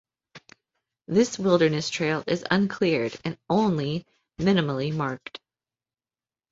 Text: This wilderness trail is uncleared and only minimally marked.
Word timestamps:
This 1.07 1.37
wilderness 1.37 1.91
trail 1.91 2.23
is 2.25 2.43
uncleared 2.49 3.15
and 3.23 3.37
only 3.51 4.07
minimally 4.39 4.91
marked. 4.91 5.39